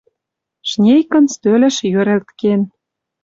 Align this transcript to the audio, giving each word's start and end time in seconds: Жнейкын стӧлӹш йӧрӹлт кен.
Жнейкын 0.69 1.25
стӧлӹш 1.33 1.75
йӧрӹлт 1.91 2.29
кен. 2.39 2.61